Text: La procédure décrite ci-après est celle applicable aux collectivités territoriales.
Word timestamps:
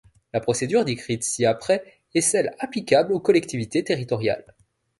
La 0.33 0.39
procédure 0.39 0.83
décrite 0.83 1.21
ci-après 1.23 1.83
est 2.15 2.21
celle 2.21 2.55
applicable 2.57 3.13
aux 3.13 3.19
collectivités 3.19 3.83
territoriales. 3.83 4.55